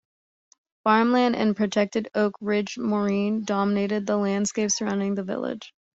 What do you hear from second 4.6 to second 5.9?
surrounding the village.